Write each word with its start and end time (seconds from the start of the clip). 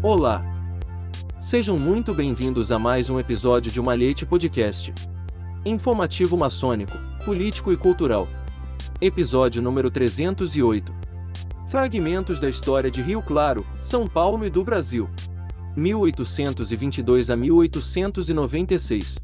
Olá! 0.00 0.44
Sejam 1.40 1.76
muito 1.76 2.14
bem-vindos 2.14 2.70
a 2.70 2.78
mais 2.78 3.10
um 3.10 3.18
episódio 3.18 3.72
de 3.72 3.82
Malhete 3.82 4.24
Podcast. 4.24 4.94
Informativo 5.64 6.36
maçônico, 6.36 6.96
político 7.24 7.72
e 7.72 7.76
cultural. 7.76 8.28
Episódio 9.00 9.60
número 9.60 9.90
308. 9.90 10.94
Fragmentos 11.66 12.38
da 12.38 12.48
história 12.48 12.92
de 12.92 13.02
Rio 13.02 13.20
Claro, 13.20 13.66
São 13.80 14.06
Paulo 14.06 14.46
e 14.46 14.50
do 14.50 14.62
Brasil. 14.62 15.10
1822 15.76 17.28
a 17.28 17.36
1896. 17.36 19.18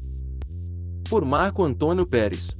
Por 1.09 1.23
Marco 1.23 1.63
Antônio 1.63 2.05
Pérez. 2.05 2.53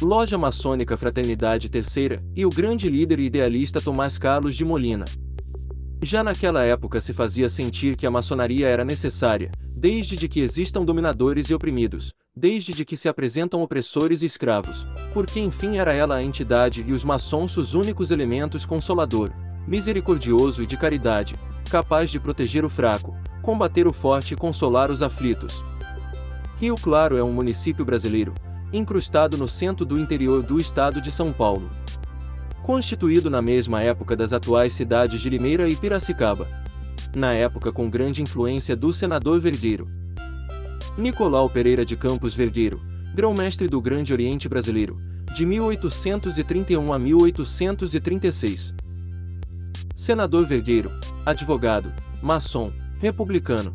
Loja 0.00 0.38
Maçônica 0.38 0.96
Fraternidade 0.96 1.68
Terceira, 1.68 2.22
e 2.36 2.46
o 2.46 2.50
grande 2.50 2.88
líder 2.88 3.18
e 3.18 3.24
idealista 3.24 3.80
Tomás 3.80 4.16
Carlos 4.16 4.54
de 4.54 4.64
Molina. 4.64 5.04
Já 6.02 6.24
naquela 6.24 6.64
época 6.64 6.98
se 6.98 7.12
fazia 7.12 7.46
sentir 7.48 7.94
que 7.94 8.06
a 8.06 8.10
maçonaria 8.10 8.66
era 8.66 8.84
necessária, 8.86 9.50
desde 9.76 10.16
de 10.16 10.28
que 10.28 10.40
existam 10.40 10.82
dominadores 10.82 11.50
e 11.50 11.54
oprimidos, 11.54 12.14
desde 12.34 12.72
de 12.72 12.86
que 12.86 12.96
se 12.96 13.06
apresentam 13.06 13.60
opressores 13.62 14.22
e 14.22 14.26
escravos, 14.26 14.86
porque 15.12 15.38
enfim 15.38 15.76
era 15.76 15.92
ela 15.92 16.14
a 16.14 16.22
entidade 16.22 16.82
e 16.86 16.92
os 16.94 17.04
maçons 17.04 17.54
os 17.58 17.74
únicos 17.74 18.10
elementos 18.10 18.64
consolador, 18.64 19.30
misericordioso 19.68 20.62
e 20.62 20.66
de 20.66 20.78
caridade, 20.78 21.34
capaz 21.70 22.10
de 22.10 22.18
proteger 22.18 22.64
o 22.64 22.70
fraco, 22.70 23.14
combater 23.42 23.86
o 23.86 23.92
forte 23.92 24.32
e 24.32 24.36
consolar 24.36 24.90
os 24.90 25.02
aflitos. 25.02 25.62
Rio 26.58 26.76
Claro 26.76 27.18
é 27.18 27.22
um 27.22 27.32
município 27.32 27.84
brasileiro, 27.84 28.32
incrustado 28.72 29.36
no 29.36 29.48
centro 29.48 29.84
do 29.84 29.98
interior 29.98 30.42
do 30.42 30.58
estado 30.58 30.98
de 30.98 31.10
São 31.10 31.30
Paulo 31.30 31.70
constituído 32.70 33.28
na 33.28 33.42
mesma 33.42 33.82
época 33.82 34.14
das 34.14 34.32
atuais 34.32 34.72
cidades 34.72 35.20
de 35.20 35.28
Limeira 35.28 35.68
e 35.68 35.74
Piracicaba. 35.74 36.46
Na 37.12 37.32
época 37.32 37.72
com 37.72 37.90
grande 37.90 38.22
influência 38.22 38.76
do 38.76 38.92
senador 38.92 39.40
Vergueiro. 39.40 39.88
Nicolau 40.96 41.50
Pereira 41.50 41.84
de 41.84 41.96
Campos 41.96 42.32
Vergueiro, 42.32 42.80
grão-mestre 43.12 43.66
do 43.66 43.80
Grande 43.80 44.12
Oriente 44.12 44.48
Brasileiro, 44.48 45.00
de 45.34 45.44
1831 45.44 46.92
a 46.92 46.96
1836. 46.96 48.72
Senador 49.92 50.46
Vergueiro, 50.46 50.92
advogado, 51.26 51.92
maçom, 52.22 52.72
republicano. 53.00 53.74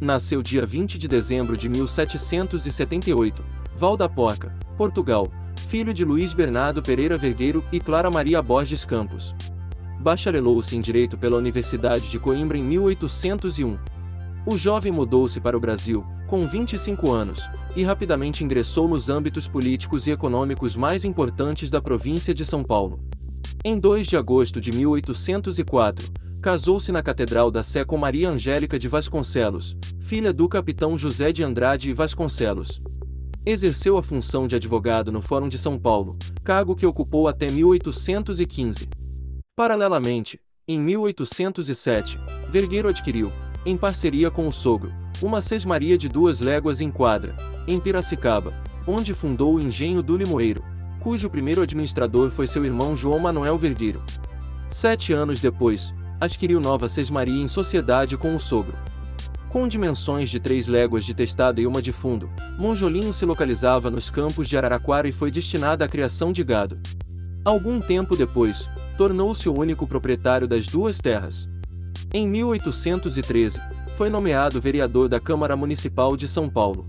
Nasceu 0.00 0.40
dia 0.40 0.64
20 0.64 0.98
de 0.98 1.08
dezembro 1.08 1.56
de 1.56 1.68
1778, 1.68 3.42
Val 3.76 3.96
da 3.96 4.08
Porca, 4.08 4.56
Portugal, 4.78 5.26
filho 5.70 5.94
de 5.94 6.04
Luiz 6.04 6.32
Bernardo 6.32 6.82
Pereira 6.82 7.16
Vergueiro 7.16 7.64
e 7.70 7.78
Clara 7.78 8.10
Maria 8.10 8.42
Borges 8.42 8.84
Campos. 8.84 9.32
Bacharelou-se 10.00 10.76
em 10.76 10.80
Direito 10.80 11.16
pela 11.16 11.36
Universidade 11.36 12.10
de 12.10 12.18
Coimbra 12.18 12.58
em 12.58 12.62
1801. 12.64 13.78
O 14.44 14.58
jovem 14.58 14.90
mudou-se 14.90 15.40
para 15.40 15.56
o 15.56 15.60
Brasil, 15.60 16.04
com 16.26 16.44
25 16.44 17.12
anos, 17.12 17.48
e 17.76 17.84
rapidamente 17.84 18.42
ingressou 18.42 18.88
nos 18.88 19.08
âmbitos 19.08 19.46
políticos 19.46 20.08
e 20.08 20.10
econômicos 20.10 20.74
mais 20.74 21.04
importantes 21.04 21.70
da 21.70 21.80
província 21.80 22.34
de 22.34 22.44
São 22.44 22.64
Paulo. 22.64 22.98
Em 23.64 23.78
2 23.78 24.08
de 24.08 24.16
agosto 24.16 24.60
de 24.60 24.72
1804, 24.72 26.12
casou-se 26.42 26.90
na 26.90 27.00
Catedral 27.00 27.48
da 27.48 27.62
Sé 27.62 27.84
com 27.84 27.96
Maria 27.96 28.28
Angélica 28.28 28.76
de 28.76 28.88
Vasconcelos, 28.88 29.76
filha 30.00 30.32
do 30.32 30.48
capitão 30.48 30.98
José 30.98 31.30
de 31.30 31.44
Andrade 31.44 31.90
e 31.90 31.94
Vasconcelos. 31.94 32.82
Exerceu 33.44 33.96
a 33.96 34.02
função 34.02 34.46
de 34.46 34.54
advogado 34.54 35.10
no 35.10 35.22
Fórum 35.22 35.48
de 35.48 35.56
São 35.56 35.78
Paulo, 35.78 36.18
cargo 36.44 36.76
que 36.76 36.84
ocupou 36.84 37.26
até 37.26 37.50
1815. 37.50 38.86
Paralelamente, 39.56 40.38
em 40.68 40.78
1807, 40.78 42.20
Vergueiro 42.50 42.88
adquiriu, 42.88 43.32
em 43.64 43.78
parceria 43.78 44.30
com 44.30 44.46
o 44.46 44.52
sogro, 44.52 44.92
uma 45.22 45.40
sesmaria 45.40 45.96
de 45.96 46.06
duas 46.06 46.40
léguas 46.40 46.82
em 46.82 46.90
quadra, 46.90 47.34
em 47.66 47.80
Piracicaba, 47.80 48.52
onde 48.86 49.14
fundou 49.14 49.54
o 49.54 49.60
Engenho 49.60 50.02
do 50.02 50.18
Limoeiro, 50.18 50.62
cujo 51.00 51.30
primeiro 51.30 51.62
administrador 51.62 52.30
foi 52.30 52.46
seu 52.46 52.62
irmão 52.62 52.94
João 52.94 53.18
Manuel 53.18 53.56
Vergueiro. 53.56 54.02
Sete 54.68 55.14
anos 55.14 55.40
depois, 55.40 55.94
adquiriu 56.20 56.60
nova 56.60 56.90
sesmaria 56.90 57.42
em 57.42 57.48
sociedade 57.48 58.18
com 58.18 58.36
o 58.36 58.38
sogro. 58.38 58.76
Com 59.50 59.66
dimensões 59.66 60.30
de 60.30 60.38
três 60.38 60.68
léguas 60.68 61.04
de 61.04 61.12
testada 61.12 61.60
e 61.60 61.66
uma 61.66 61.82
de 61.82 61.90
fundo, 61.90 62.30
Monjolinho 62.56 63.12
se 63.12 63.26
localizava 63.26 63.90
nos 63.90 64.08
campos 64.08 64.48
de 64.48 64.56
Araraquara 64.56 65.08
e 65.08 65.12
foi 65.12 65.28
destinada 65.28 65.84
à 65.84 65.88
criação 65.88 66.32
de 66.32 66.44
gado. 66.44 66.78
Algum 67.44 67.80
tempo 67.80 68.16
depois, 68.16 68.68
tornou-se 68.96 69.48
o 69.48 69.58
único 69.58 69.88
proprietário 69.88 70.46
das 70.46 70.66
duas 70.66 70.98
terras. 71.00 71.48
Em 72.14 72.28
1813, 72.28 73.60
foi 73.96 74.08
nomeado 74.08 74.60
vereador 74.60 75.08
da 75.08 75.18
Câmara 75.18 75.56
Municipal 75.56 76.16
de 76.16 76.28
São 76.28 76.48
Paulo. 76.48 76.88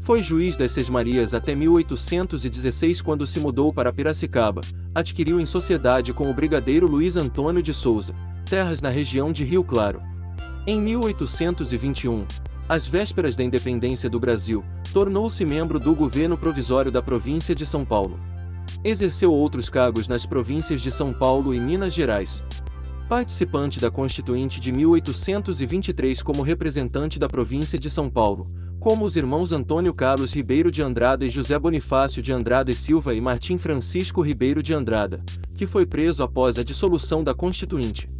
Foi 0.00 0.22
juiz 0.22 0.54
das 0.54 0.72
Sesmarias 0.72 1.32
até 1.32 1.54
1816 1.54 3.00
quando 3.00 3.26
se 3.26 3.40
mudou 3.40 3.72
para 3.72 3.90
Piracicaba, 3.90 4.60
adquiriu 4.94 5.40
em 5.40 5.46
sociedade 5.46 6.12
com 6.12 6.30
o 6.30 6.34
brigadeiro 6.34 6.86
Luiz 6.86 7.16
Antônio 7.16 7.62
de 7.62 7.72
Souza, 7.72 8.14
terras 8.44 8.82
na 8.82 8.90
região 8.90 9.32
de 9.32 9.44
Rio 9.44 9.64
Claro. 9.64 10.15
Em 10.68 10.80
1821, 10.80 12.26
às 12.68 12.88
vésperas 12.88 13.36
da 13.36 13.44
independência 13.44 14.10
do 14.10 14.18
Brasil, 14.18 14.64
tornou-se 14.92 15.44
membro 15.44 15.78
do 15.78 15.94
governo 15.94 16.36
provisório 16.36 16.90
da 16.90 17.00
província 17.00 17.54
de 17.54 17.64
São 17.64 17.84
Paulo. 17.84 18.18
Exerceu 18.82 19.32
outros 19.32 19.70
cargos 19.70 20.08
nas 20.08 20.26
províncias 20.26 20.80
de 20.80 20.90
São 20.90 21.12
Paulo 21.12 21.54
e 21.54 21.60
Minas 21.60 21.94
Gerais. 21.94 22.42
Participante 23.08 23.78
da 23.78 23.92
Constituinte 23.92 24.58
de 24.58 24.72
1823 24.72 26.20
como 26.20 26.42
representante 26.42 27.16
da 27.16 27.28
província 27.28 27.78
de 27.78 27.88
São 27.88 28.10
Paulo, 28.10 28.50
como 28.80 29.04
os 29.04 29.14
irmãos 29.14 29.52
Antônio 29.52 29.94
Carlos 29.94 30.34
Ribeiro 30.34 30.72
de 30.72 30.82
Andrada 30.82 31.24
e 31.24 31.30
José 31.30 31.56
Bonifácio 31.56 32.20
de 32.20 32.32
Andrada 32.32 32.72
e 32.72 32.74
Silva 32.74 33.14
e 33.14 33.20
Martim 33.20 33.56
Francisco 33.56 34.20
Ribeiro 34.20 34.60
de 34.64 34.74
Andrada, 34.74 35.22
que 35.54 35.64
foi 35.64 35.86
preso 35.86 36.24
após 36.24 36.58
a 36.58 36.64
dissolução 36.64 37.22
da 37.22 37.32
Constituinte. 37.32 38.10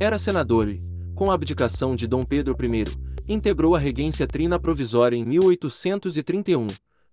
Era 0.00 0.18
senador 0.18 0.68
e, 0.68 0.82
com 1.16 1.30
a 1.30 1.34
abdicação 1.34 1.96
de 1.96 2.06
Dom 2.06 2.24
Pedro 2.24 2.54
I, 2.62 2.84
integrou 3.26 3.74
a 3.74 3.78
regência 3.78 4.26
trina 4.26 4.58
provisória 4.58 5.16
em 5.16 5.24
1831, 5.24 6.66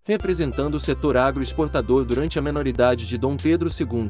representando 0.04 0.76
o 0.76 0.80
setor 0.80 1.16
agroexportador 1.16 2.04
durante 2.04 2.38
a 2.38 2.42
menoridade 2.42 3.08
de 3.08 3.18
Dom 3.18 3.38
Pedro 3.38 3.70
II. 3.70 4.10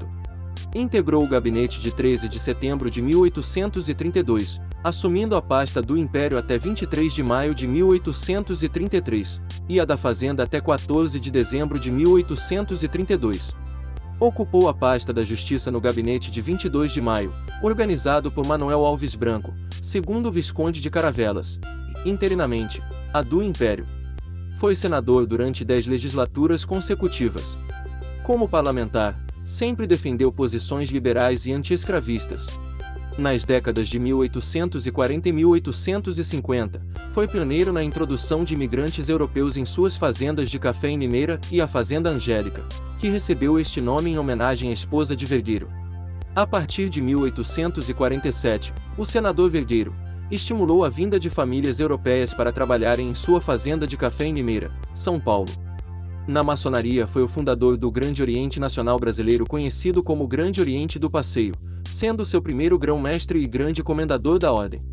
Integrou 0.75 1.23
o 1.23 1.27
gabinete 1.27 1.79
de 1.79 1.93
13 1.93 2.27
de 2.27 2.39
setembro 2.39 2.89
de 2.89 3.03
1832, 3.03 4.59
assumindo 4.83 5.35
a 5.35 5.41
pasta 5.41 5.79
do 5.79 5.95
Império 5.95 6.39
até 6.39 6.57
23 6.57 7.13
de 7.13 7.21
maio 7.21 7.53
de 7.53 7.67
1833, 7.67 9.39
e 9.69 9.79
a 9.79 9.85
da 9.85 9.95
Fazenda 9.95 10.41
até 10.41 10.59
14 10.59 11.19
de 11.19 11.29
dezembro 11.29 11.79
de 11.79 11.91
1832. 11.91 13.62
Ocupou 14.19 14.69
a 14.69 14.73
pasta 14.73 15.11
da 15.11 15.23
Justiça 15.23 15.71
no 15.71 15.81
gabinete 15.81 16.29
de 16.29 16.39
22 16.39 16.91
de 16.91 17.01
maio, 17.01 17.33
organizado 17.61 18.31
por 18.31 18.45
Manuel 18.45 18.85
Alves 18.85 19.15
Branco, 19.15 19.53
segundo 19.81 20.31
Visconde 20.31 20.79
de 20.79 20.89
Caravelas. 20.89 21.59
Interinamente, 22.05 22.81
a 23.13 23.21
do 23.21 23.43
Império. 23.43 23.85
Foi 24.59 24.75
senador 24.75 25.25
durante 25.25 25.65
dez 25.65 25.87
legislaturas 25.87 26.63
consecutivas. 26.63 27.57
Como 28.23 28.47
parlamentar, 28.47 29.19
sempre 29.43 29.85
defendeu 29.85 30.31
posições 30.31 30.89
liberais 30.89 31.45
e 31.45 31.51
anti-escravistas. 31.51 32.47
Nas 33.17 33.45
décadas 33.45 33.87
de 33.87 33.99
1840 33.99 35.29
e 35.29 35.31
1850, 35.31 36.81
foi 37.11 37.27
pioneiro 37.27 37.71
na 37.71 37.83
introdução 37.83 38.43
de 38.43 38.55
imigrantes 38.55 39.07
europeus 39.07 39.55
em 39.55 39.65
suas 39.65 39.95
fazendas 39.95 40.49
de 40.49 40.57
café 40.57 40.89
em 40.89 40.97
Mineira 40.97 41.39
e 41.51 41.61
a 41.61 41.67
Fazenda 41.67 42.09
Angélica, 42.09 42.63
que 42.97 43.09
recebeu 43.09 43.59
este 43.59 43.79
nome 43.79 44.09
em 44.09 44.17
homenagem 44.17 44.71
à 44.71 44.73
esposa 44.73 45.15
de 45.15 45.27
Vergueiro. 45.27 45.69
A 46.35 46.47
partir 46.47 46.89
de 46.89 47.03
1847, 47.03 48.73
o 48.97 49.05
senador 49.05 49.51
Vergueiro 49.51 49.93
estimulou 50.31 50.83
a 50.83 50.89
vinda 50.89 51.19
de 51.19 51.29
famílias 51.29 51.79
europeias 51.79 52.33
para 52.33 52.51
trabalharem 52.51 53.11
em 53.11 53.13
sua 53.13 53.39
fazenda 53.39 53.85
de 53.85 53.95
café 53.95 54.25
em 54.25 54.33
Limeira, 54.33 54.71
São 54.95 55.19
Paulo. 55.19 55.51
Na 56.27 56.41
maçonaria 56.41 57.05
foi 57.05 57.21
o 57.21 57.27
fundador 57.27 57.77
do 57.77 57.91
Grande 57.91 58.23
Oriente 58.23 58.59
Nacional 58.59 58.97
Brasileiro 58.97 59.45
conhecido 59.45 60.01
como 60.01 60.27
Grande 60.27 60.59
Oriente 60.59 60.97
do 60.97 61.11
Passeio, 61.11 61.53
sendo 61.93 62.25
seu 62.25 62.41
primeiro 62.41 62.77
grão-mestre 62.77 63.39
e 63.39 63.47
grande 63.47 63.83
comendador 63.83 64.39
da 64.39 64.51
ordem. 64.51 64.83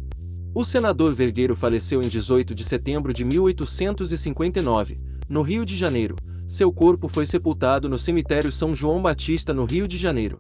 O 0.54 0.64
senador 0.64 1.14
Vergueiro 1.14 1.56
faleceu 1.56 2.02
em 2.02 2.08
18 2.08 2.54
de 2.54 2.62
setembro 2.62 3.14
de 3.14 3.24
1859, 3.24 5.00
no 5.28 5.40
Rio 5.40 5.64
de 5.64 5.76
Janeiro. 5.76 6.16
Seu 6.46 6.70
corpo 6.70 7.08
foi 7.08 7.24
sepultado 7.24 7.88
no 7.88 7.98
cemitério 7.98 8.52
São 8.52 8.74
João 8.74 9.00
Batista, 9.00 9.54
no 9.54 9.64
Rio 9.64 9.88
de 9.88 9.96
Janeiro. 9.96 10.38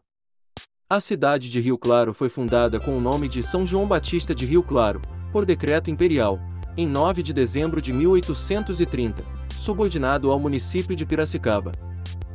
A 0.88 1.00
cidade 1.00 1.48
de 1.48 1.60
Rio 1.60 1.78
Claro 1.78 2.12
foi 2.12 2.28
fundada 2.28 2.78
com 2.78 2.98
o 2.98 3.00
nome 3.00 3.26
de 3.26 3.42
São 3.42 3.64
João 3.64 3.86
Batista 3.86 4.34
de 4.34 4.44
Rio 4.44 4.62
Claro, 4.62 5.00
por 5.32 5.46
decreto 5.46 5.90
imperial, 5.90 6.38
em 6.76 6.86
9 6.86 7.22
de 7.22 7.32
dezembro 7.32 7.80
de 7.80 7.92
1830, 7.92 9.24
subordinado 9.56 10.30
ao 10.30 10.38
município 10.38 10.94
de 10.94 11.06
Piracicaba. 11.06 11.72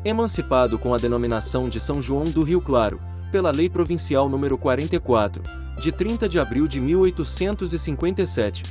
Emancipado 0.04 0.80
com 0.80 0.94
a 0.94 0.98
denominação 0.98 1.70
de 1.70 1.80
São 1.80 2.02
João 2.02 2.24
do 2.24 2.44
Rio 2.44 2.62
Claro, 2.62 3.00
pela 3.32 3.52
Lei 3.52 3.70
Provincial 3.70 4.30
nº 4.30 4.58
44, 4.58 5.44
de 5.80 5.92
30 5.92 6.30
de 6.30 6.40
abril 6.40 6.68
de 6.68 6.80
1857, 6.80 8.64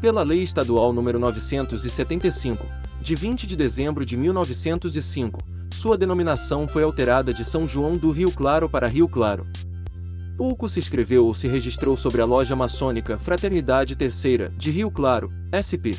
pela 0.00 0.22
Lei 0.22 0.42
Estadual 0.42 0.92
nº 0.92 1.18
975, 1.18 2.66
de 3.00 3.14
20 3.14 3.46
de 3.46 3.56
dezembro 3.56 4.04
de 4.04 4.16
1905, 4.16 5.38
sua 5.74 5.98
denominação 5.98 6.66
foi 6.68 6.82
alterada 6.82 7.34
de 7.34 7.44
São 7.44 7.66
João 7.66 7.96
do 7.96 8.10
Rio 8.10 8.30
Claro 8.30 8.68
para 8.68 8.88
Rio 8.88 9.08
Claro. 9.08 9.46
Pouco 10.36 10.68
se 10.68 10.80
escreveu 10.80 11.26
ou 11.26 11.34
se 11.34 11.46
registrou 11.46 11.96
sobre 11.96 12.20
a 12.20 12.24
loja 12.24 12.56
maçônica 12.56 13.18
Fraternidade 13.18 13.94
Terceira, 13.94 14.50
de 14.56 14.70
Rio 14.70 14.90
Claro, 14.90 15.30
SP. 15.52 15.92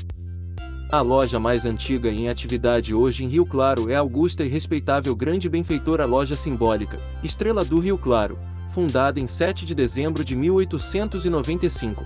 A 0.96 1.02
loja 1.02 1.38
mais 1.38 1.66
antiga 1.66 2.10
em 2.10 2.30
atividade 2.30 2.96
hoje 2.96 3.26
em 3.26 3.28
Rio 3.28 3.46
Claro 3.46 3.92
é 3.92 3.96
a 3.96 4.00
augusta 4.00 4.46
e 4.46 4.48
respeitável 4.48 5.14
Grande 5.14 5.50
Benfeitora 5.50 6.06
Loja 6.06 6.38
Simbólica, 6.38 7.02
Estrela 7.22 7.66
do 7.66 7.82
Rio 7.82 7.98
Claro, 7.98 8.40
fundada 8.70 9.20
em 9.20 9.28
7 9.28 9.66
de 9.66 9.76
dezembro 9.76 10.24
de 10.24 10.38
1895. 10.38 12.06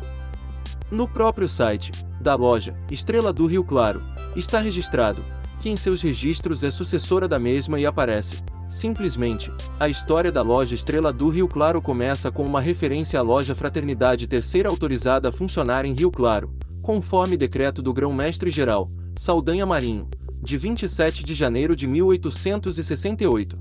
No 0.90 1.08
próprio 1.08 1.48
site 1.48 1.92
da 2.20 2.34
loja, 2.34 2.76
Estrela 2.90 3.32
do 3.32 3.46
Rio 3.46 3.64
Claro, 3.64 4.02
está 4.36 4.60
registrado 4.60 5.24
que 5.60 5.70
em 5.70 5.78
seus 5.78 6.02
registros 6.02 6.64
é 6.64 6.72
sucessora 6.72 7.28
da 7.28 7.38
mesma 7.38 7.80
e 7.80 7.86
aparece, 7.86 8.44
simplesmente, 8.68 9.54
a 9.80 9.88
história 9.88 10.32
da 10.32 10.42
loja 10.42 10.74
Estrela 10.74 11.14
do 11.14 11.30
Rio 11.30 11.48
Claro 11.48 11.80
começa 11.80 12.32
com 12.32 12.44
uma 12.44 12.60
referência 12.60 13.20
à 13.20 13.22
loja 13.22 13.54
Fraternidade 13.54 14.26
Terceira 14.26 14.68
autorizada 14.68 15.30
a 15.30 15.32
funcionar 15.32 15.86
em 15.86 15.94
Rio 15.94 16.10
Claro, 16.10 16.58
conforme 16.90 17.38
decreto 17.38 17.84
do 17.84 17.94
Grão-Mestre-Geral, 17.94 18.90
Saldanha 19.16 19.64
Marinho, 19.64 20.10
de 20.42 20.58
27 20.58 21.24
de 21.24 21.36
janeiro 21.36 21.76
de 21.76 21.86
1868. 21.86 23.60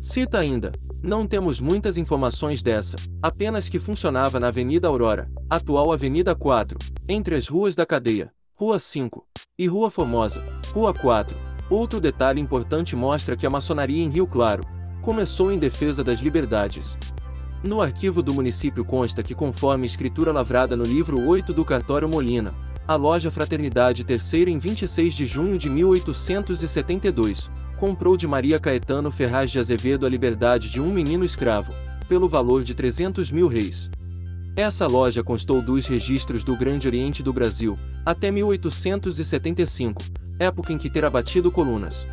Cita 0.00 0.38
ainda: 0.38 0.72
Não 1.02 1.26
temos 1.26 1.60
muitas 1.60 1.98
informações 1.98 2.62
dessa, 2.62 2.96
apenas 3.20 3.68
que 3.68 3.78
funcionava 3.78 4.40
na 4.40 4.48
Avenida 4.48 4.88
Aurora, 4.88 5.30
atual 5.50 5.92
Avenida 5.92 6.34
4, 6.34 6.78
entre 7.06 7.34
as 7.34 7.46
ruas 7.46 7.76
da 7.76 7.84
Cadeia, 7.84 8.32
Rua 8.54 8.78
5, 8.78 9.22
e 9.58 9.66
Rua 9.66 9.90
Formosa, 9.90 10.42
Rua 10.72 10.94
4. 10.94 11.36
Outro 11.68 12.00
detalhe 12.00 12.40
importante 12.40 12.96
mostra 12.96 13.36
que 13.36 13.46
a 13.46 13.50
maçonaria 13.50 14.02
em 14.02 14.08
Rio 14.08 14.26
Claro 14.26 14.64
começou 15.02 15.52
em 15.52 15.58
defesa 15.58 16.02
das 16.02 16.20
liberdades. 16.20 16.96
No 17.62 17.82
arquivo 17.82 18.22
do 18.22 18.32
município 18.32 18.82
consta 18.84 19.22
que, 19.22 19.34
conforme 19.34 19.86
escritura 19.86 20.32
lavrada 20.32 20.74
no 20.74 20.82
livro 20.82 21.20
8 21.26 21.52
do 21.52 21.62
Cartório 21.62 22.08
Molina, 22.08 22.54
a 22.88 22.96
loja 22.96 23.30
Fraternidade 23.30 24.02
Terceira 24.02 24.50
em 24.50 24.58
26 24.58 25.12
de 25.12 25.26
junho 25.26 25.58
de 25.58 25.68
1872, 25.68 27.50
comprou 27.78 28.16
de 28.16 28.26
Maria 28.26 28.58
Caetano 28.58 29.10
Ferraz 29.10 29.50
de 29.50 29.58
Azevedo 29.58 30.06
a 30.06 30.08
liberdade 30.08 30.70
de 30.70 30.80
um 30.80 30.90
menino 30.90 31.22
escravo, 31.22 31.70
pelo 32.08 32.30
valor 32.30 32.64
de 32.64 32.74
300 32.74 33.30
mil 33.30 33.46
reis. 33.46 33.90
Essa 34.56 34.86
loja 34.86 35.22
constou 35.22 35.60
dos 35.60 35.86
registros 35.86 36.42
do 36.42 36.56
Grande 36.56 36.88
Oriente 36.88 37.22
do 37.22 37.32
Brasil, 37.32 37.78
até 38.06 38.30
1875, 38.30 40.02
época 40.38 40.72
em 40.72 40.78
que 40.78 40.88
terá 40.88 41.10
batido 41.10 41.52
colunas. 41.52 42.08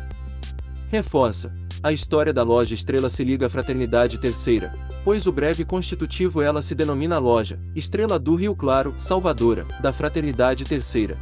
Reforça. 0.90 1.50
A 1.82 1.92
história 1.92 2.32
da 2.32 2.42
loja 2.42 2.74
Estrela 2.74 3.08
se 3.08 3.22
liga 3.22 3.46
à 3.46 3.48
Fraternidade 3.48 4.18
Terceira, 4.18 4.74
pois 5.08 5.26
o 5.26 5.32
breve 5.32 5.64
constitutivo 5.64 6.42
ela 6.42 6.60
se 6.60 6.74
denomina 6.74 7.18
Loja, 7.18 7.58
Estrela 7.74 8.18
do 8.18 8.34
Rio 8.34 8.54
Claro, 8.54 8.94
Salvadora, 8.98 9.64
da 9.80 9.90
Fraternidade 9.90 10.66
Terceira. 10.66 11.16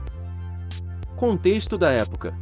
Contexto 1.14 1.78
da 1.78 1.92
época 1.92 2.36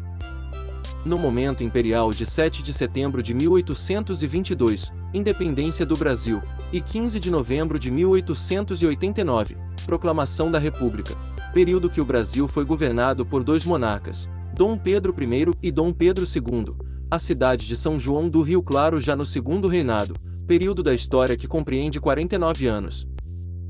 no 1.05 1.19
momento 1.19 1.63
imperial 1.63 2.09
de 2.13 2.25
7 2.25 2.63
de 2.63 2.73
setembro 2.73 3.23
de 3.23 3.35
1822, 3.35 4.91
independência 5.13 5.85
do 5.85 5.95
Brasil, 5.99 6.41
e 6.73 6.81
15 6.81 7.21
de 7.21 7.31
novembro 7.31 7.79
de 7.79 7.91
1889, 7.91 9.59
proclamação 9.85 10.51
da 10.51 10.59
República, 10.59 11.15
período 11.53 11.91
que 11.91 12.01
o 12.01 12.07
Brasil 12.07 12.49
foi 12.49 12.65
governado 12.65 13.27
por 13.27 13.45
dois 13.45 13.67
monarcas, 13.67 14.31
Dom 14.55 14.79
Pedro 14.79 15.15
I 15.21 15.53
e 15.63 15.71
Dom 15.71 15.93
Pedro 15.93 16.25
II, 16.25 16.75
a 17.11 17.19
cidade 17.19 17.67
de 17.67 17.77
São 17.77 18.01
João 18.01 18.31
do 18.31 18.41
Rio 18.41 18.63
Claro 18.63 18.99
já 18.99 19.15
no 19.15 19.27
segundo 19.27 19.69
reinado, 19.69 20.15
período 20.45 20.83
da 20.83 20.95
história 20.95 21.37
que 21.37 21.49
compreende 21.49 21.99
49 21.99 22.67
anos. 22.67 23.07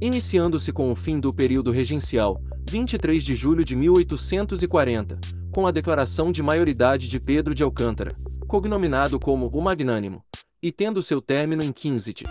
Iniciando-se 0.01 0.73
com 0.73 0.91
o 0.91 0.97
fim 0.97 1.21
do 1.21 1.33
período 1.33 1.71
regencial, 1.71 2.41
23 2.69 3.23
de 3.23 3.35
julho 3.35 3.65
de 3.65 3.77
1840, 3.77 5.19
com 5.53 5.67
a 5.67 5.71
declaração 5.71 6.33
de 6.33 6.43
maioridade 6.43 7.09
de 7.09 7.21
Pedro 7.21 7.55
de 7.55 7.63
Alcântara, 7.63 8.17
cognominado 8.49 9.21
como 9.21 9.47
o 9.47 9.63
Magnânimo, 9.63 10.25
e 10.61 10.73
tendo 10.73 11.03
seu 11.03 11.21
término 11.21 11.63
em 11.63 11.71
15 11.71 12.13
de 12.13 12.25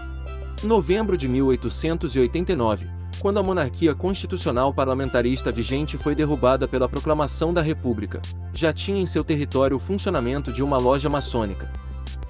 novembro 0.63 1.15
de 1.17 1.27
1889, 1.27 2.87
quando 3.19 3.39
a 3.39 3.43
monarquia 3.43 3.95
constitucional 3.95 4.73
parlamentarista 4.73 5.51
vigente 5.51 5.97
foi 5.97 6.15
derrubada 6.15 6.67
pela 6.67 6.89
proclamação 6.89 7.53
da 7.53 7.61
República, 7.61 8.21
já 8.53 8.73
tinha 8.73 8.99
em 8.99 9.05
seu 9.05 9.23
território 9.23 9.77
o 9.77 9.79
funcionamento 9.79 10.51
de 10.51 10.61
uma 10.61 10.77
loja 10.77 11.09
maçônica. 11.09 11.71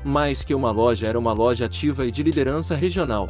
Mais 0.04 0.44
que 0.44 0.54
uma 0.54 0.72
loja 0.72 1.08
era 1.08 1.18
uma 1.18 1.34
loja 1.34 1.66
ativa 1.66 2.06
e 2.06 2.12
de 2.12 2.22
liderança 2.24 2.76
regional, 2.76 3.28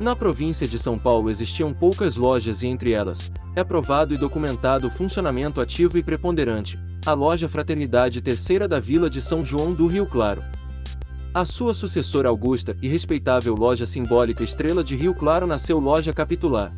na 0.00 0.16
província 0.16 0.66
de 0.66 0.78
São 0.78 0.98
Paulo 0.98 1.28
existiam 1.28 1.74
poucas 1.74 2.16
lojas 2.16 2.62
e 2.62 2.66
entre 2.66 2.92
elas, 2.92 3.30
é 3.54 3.62
provado 3.62 4.14
e 4.14 4.16
documentado 4.16 4.86
o 4.86 4.90
funcionamento 4.90 5.60
ativo 5.60 5.98
e 5.98 6.02
preponderante, 6.02 6.80
a 7.04 7.12
loja 7.12 7.46
Fraternidade 7.50 8.22
Terceira 8.22 8.66
da 8.66 8.80
Vila 8.80 9.10
de 9.10 9.20
São 9.20 9.44
João 9.44 9.74
do 9.74 9.86
Rio 9.86 10.06
Claro. 10.06 10.42
A 11.34 11.44
sua 11.44 11.74
sucessora 11.74 12.30
augusta 12.30 12.74
e 12.80 12.88
respeitável 12.88 13.54
loja 13.54 13.84
simbólica 13.84 14.42
Estrela 14.42 14.82
de 14.82 14.96
Rio 14.96 15.14
Claro 15.14 15.46
nasceu 15.46 15.78
loja 15.78 16.14
capitular. 16.14 16.72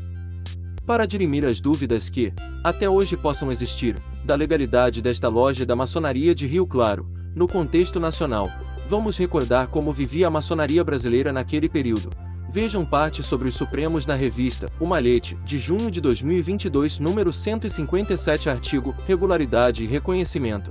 Para 0.85 1.07
dirimir 1.07 1.45
as 1.45 1.61
dúvidas 1.61 2.09
que, 2.09 2.33
até 2.65 2.91
hoje 2.91 3.17
possam 3.17 3.53
existir, 3.53 3.95
da 4.25 4.35
legalidade 4.35 5.01
desta 5.01 5.29
loja 5.29 5.65
da 5.65 5.77
maçonaria 5.77 6.35
de 6.35 6.49
Rio 6.49 6.67
Claro, 6.67 7.09
no 7.37 7.47
contexto 7.47 8.01
nacional, 8.01 8.51
vamos 8.89 9.19
recordar 9.19 9.69
como 9.69 9.93
vivia 9.93 10.27
a 10.27 10.31
maçonaria 10.31 10.83
brasileira 10.85 11.33
naquele 11.33 11.69
período, 11.69 12.11
Vejam 12.53 12.85
parte 12.85 13.23
sobre 13.23 13.49
os 13.49 13.55
Supremos 13.55 14.05
na 14.05 14.15
revista 14.15 14.71
O 14.79 14.85
Malhete, 14.85 15.39
de 15.43 15.59
junho 15.59 15.91
de 15.91 16.03
2022, 16.03 16.99
número 16.99 17.33
157, 17.33 18.51
artigo 18.51 18.95
Regularidade 19.09 19.83
e 19.83 19.87
Reconhecimento. 19.87 20.71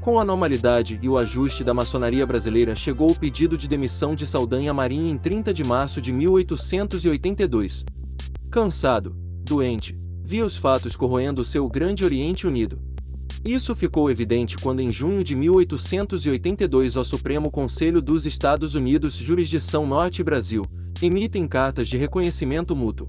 Com 0.00 0.18
a 0.18 0.24
normalidade 0.24 0.98
e 1.02 1.06
o 1.06 1.18
ajuste 1.18 1.62
da 1.62 1.74
maçonaria 1.74 2.24
brasileira 2.24 2.74
chegou 2.74 3.10
o 3.10 3.14
pedido 3.14 3.54
de 3.54 3.68
demissão 3.68 4.14
de 4.14 4.26
Saldanha 4.26 4.72
Marinho 4.72 5.12
em 5.12 5.18
30 5.18 5.52
de 5.52 5.62
março 5.62 6.00
de 6.00 6.10
1882. 6.10 7.84
Cansado, 8.50 9.14
doente, 9.44 9.94
via 10.24 10.46
os 10.46 10.56
fatos 10.56 10.96
corroendo 10.96 11.42
o 11.42 11.44
seu 11.44 11.68
Grande 11.68 12.02
Oriente 12.02 12.46
Unido. 12.46 12.80
Isso 13.44 13.74
ficou 13.74 14.10
evidente 14.10 14.56
quando 14.56 14.80
em 14.80 14.90
junho 14.90 15.22
de 15.22 15.36
1882 15.36 16.96
o 16.96 17.04
Supremo 17.04 17.50
Conselho 17.50 18.02
dos 18.02 18.26
Estados 18.26 18.74
Unidos 18.74 19.14
Jurisdição 19.14 19.86
Norte 19.86 20.22
Brasil, 20.24 20.64
emitem 21.00 21.46
cartas 21.46 21.88
de 21.88 21.96
reconhecimento 21.96 22.74
mútuo. 22.74 23.08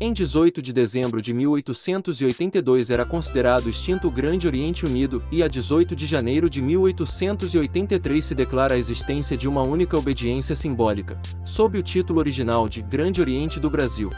Em 0.00 0.12
18 0.12 0.60
de 0.60 0.72
dezembro 0.72 1.22
de 1.22 1.32
1882 1.32 2.90
era 2.90 3.04
considerado 3.04 3.70
extinto 3.70 4.08
o 4.08 4.10
Grande 4.10 4.48
Oriente 4.48 4.84
Unido 4.84 5.22
e 5.30 5.44
a 5.44 5.48
18 5.48 5.94
de 5.94 6.06
janeiro 6.06 6.50
de 6.50 6.60
1883 6.60 8.24
se 8.24 8.34
declara 8.34 8.74
a 8.74 8.78
existência 8.78 9.36
de 9.36 9.48
uma 9.48 9.62
única 9.62 9.96
obediência 9.96 10.56
simbólica, 10.56 11.20
sob 11.44 11.78
o 11.78 11.82
título 11.84 12.18
original 12.18 12.68
de 12.68 12.82
Grande 12.82 13.20
Oriente 13.20 13.60
do 13.60 13.70
Brasil. 13.70 14.10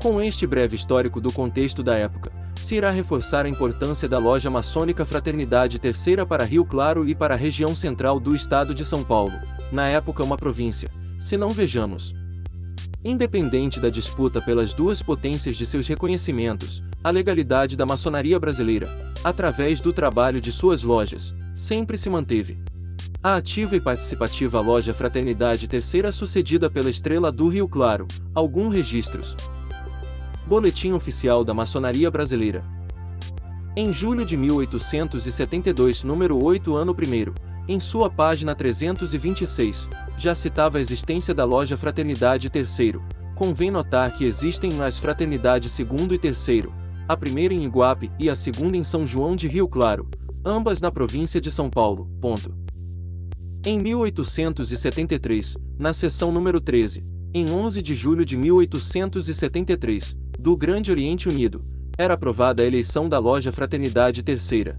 Com 0.00 0.18
este 0.18 0.46
breve 0.46 0.76
histórico 0.76 1.20
do 1.20 1.30
contexto 1.30 1.82
da 1.82 1.94
época, 1.94 2.32
se 2.60 2.74
irá 2.74 2.90
reforçar 2.90 3.46
a 3.46 3.48
importância 3.48 4.08
da 4.08 4.18
loja 4.18 4.50
maçônica 4.50 5.04
Fraternidade 5.04 5.78
Terceira 5.78 6.26
para 6.26 6.44
Rio 6.44 6.64
Claro 6.64 7.08
e 7.08 7.14
para 7.14 7.34
a 7.34 7.36
região 7.36 7.76
central 7.76 8.18
do 8.18 8.34
estado 8.34 8.74
de 8.74 8.84
São 8.84 9.02
Paulo, 9.02 9.34
na 9.70 9.88
época 9.88 10.24
uma 10.24 10.36
província, 10.36 10.90
se 11.18 11.36
não 11.36 11.50
vejamos. 11.50 12.14
Independente 13.04 13.78
da 13.78 13.88
disputa 13.88 14.42
pelas 14.42 14.74
duas 14.74 15.00
potências 15.00 15.56
de 15.56 15.64
seus 15.64 15.86
reconhecimentos, 15.86 16.82
a 17.04 17.10
legalidade 17.10 17.76
da 17.76 17.86
maçonaria 17.86 18.38
brasileira, 18.38 18.88
através 19.22 19.80
do 19.80 19.92
trabalho 19.92 20.40
de 20.40 20.50
suas 20.50 20.82
lojas, 20.82 21.32
sempre 21.54 21.96
se 21.96 22.10
manteve. 22.10 22.58
A 23.22 23.36
ativa 23.36 23.76
e 23.76 23.80
participativa 23.80 24.60
loja 24.60 24.92
Fraternidade 24.92 25.66
Terceira 25.68 26.12
sucedida 26.12 26.68
pela 26.68 26.90
Estrela 26.90 27.30
do 27.30 27.48
Rio 27.48 27.68
Claro, 27.68 28.06
alguns 28.34 28.74
registros. 28.74 29.36
Boletim 30.46 30.92
Oficial 30.92 31.44
da 31.44 31.52
Maçonaria 31.52 32.08
Brasileira. 32.08 32.64
Em 33.74 33.92
julho 33.92 34.24
de 34.24 34.36
1872, 34.36 36.04
número 36.04 36.40
8, 36.42 36.76
ano 36.76 36.92
1, 36.92 37.34
em 37.66 37.80
sua 37.80 38.08
página 38.08 38.54
326, 38.54 39.88
já 40.16 40.36
citava 40.36 40.78
a 40.78 40.80
existência 40.80 41.34
da 41.34 41.44
loja 41.44 41.76
Fraternidade 41.76 42.48
Terceiro. 42.48 43.02
Convém 43.34 43.72
notar 43.72 44.12
que 44.16 44.24
existem 44.24 44.72
mais 44.72 44.98
Fraternidade 44.98 45.68
Segundo 45.68 46.14
e 46.14 46.18
Terceiro, 46.18 46.72
a 47.08 47.16
primeira 47.16 47.52
em 47.52 47.64
Iguape 47.64 48.12
e 48.16 48.30
a 48.30 48.36
segunda 48.36 48.76
em 48.76 48.84
São 48.84 49.04
João 49.04 49.34
de 49.34 49.48
Rio 49.48 49.66
Claro, 49.66 50.08
ambas 50.44 50.80
na 50.80 50.92
província 50.92 51.40
de 51.40 51.50
São 51.50 51.68
Paulo. 51.68 52.08
Ponto. 52.20 52.54
Em 53.64 53.80
1873, 53.80 55.56
na 55.76 55.92
sessão 55.92 56.30
número 56.30 56.60
13, 56.60 57.04
em 57.34 57.50
11 57.50 57.82
de 57.82 57.94
julho 57.94 58.24
de 58.24 58.36
1873, 58.36 60.16
do 60.38 60.56
Grande 60.56 60.90
Oriente 60.90 61.28
Unido, 61.28 61.64
era 61.98 62.14
aprovada 62.14 62.62
a 62.62 62.66
eleição 62.66 63.08
da 63.08 63.18
loja 63.18 63.50
Fraternidade 63.50 64.22
Terceira. 64.22 64.78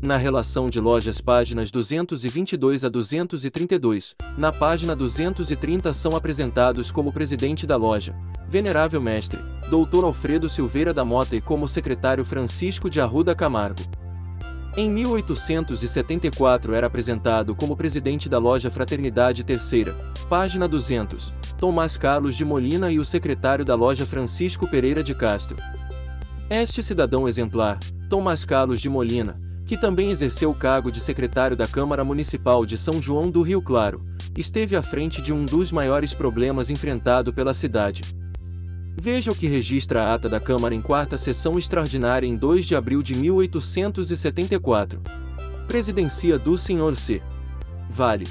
Na 0.00 0.16
relação 0.16 0.68
de 0.68 0.80
lojas 0.80 1.20
páginas 1.20 1.70
222 1.70 2.84
a 2.84 2.88
232, 2.88 4.14
na 4.36 4.52
página 4.52 4.94
230 4.94 5.92
são 5.92 6.12
apresentados 6.16 6.90
como 6.90 7.12
presidente 7.12 7.66
da 7.66 7.76
loja, 7.76 8.14
Venerável 8.48 9.00
Mestre, 9.00 9.40
Dr. 9.68 10.04
Alfredo 10.04 10.48
Silveira 10.48 10.94
da 10.94 11.04
Mota 11.04 11.36
e 11.36 11.40
como 11.40 11.66
secretário 11.66 12.24
Francisco 12.24 12.88
de 12.88 13.00
Arruda 13.00 13.34
Camargo. 13.34 13.82
Em 14.78 14.90
1874 14.90 16.74
era 16.74 16.86
apresentado 16.86 17.54
como 17.54 17.74
presidente 17.74 18.28
da 18.28 18.36
loja 18.36 18.70
Fraternidade 18.70 19.42
Terceira, 19.42 19.96
página 20.28 20.68
200, 20.68 21.32
Tomás 21.56 21.96
Carlos 21.96 22.36
de 22.36 22.44
Molina 22.44 22.92
e 22.92 22.98
o 22.98 23.04
secretário 23.04 23.64
da 23.64 23.74
loja 23.74 24.04
Francisco 24.04 24.68
Pereira 24.68 25.02
de 25.02 25.14
Castro. 25.14 25.56
Este 26.50 26.82
cidadão 26.82 27.26
exemplar, 27.26 27.78
Tomás 28.10 28.44
Carlos 28.44 28.78
de 28.78 28.90
Molina, 28.90 29.40
que 29.64 29.78
também 29.78 30.10
exerceu 30.10 30.50
o 30.50 30.54
cargo 30.54 30.92
de 30.92 31.00
secretário 31.00 31.56
da 31.56 31.66
Câmara 31.66 32.04
Municipal 32.04 32.66
de 32.66 32.76
São 32.76 33.00
João 33.00 33.30
do 33.30 33.40
Rio 33.40 33.62
Claro, 33.62 34.04
esteve 34.36 34.76
à 34.76 34.82
frente 34.82 35.22
de 35.22 35.32
um 35.32 35.46
dos 35.46 35.72
maiores 35.72 36.12
problemas 36.12 36.68
enfrentado 36.68 37.32
pela 37.32 37.54
cidade. 37.54 38.02
Veja 38.98 39.30
o 39.30 39.34
que 39.34 39.46
registra 39.46 40.02
a 40.02 40.14
ata 40.14 40.26
da 40.26 40.40
Câmara 40.40 40.74
em 40.74 40.80
quarta 40.80 41.18
sessão 41.18 41.58
extraordinária 41.58 42.26
em 42.26 42.34
2 42.34 42.64
de 42.64 42.74
abril 42.74 43.02
de 43.02 43.14
1874. 43.14 45.02
Presidencia 45.68 46.38
do 46.38 46.56
Sr. 46.56 46.96
C. 46.96 47.22
Vale. 47.90 48.24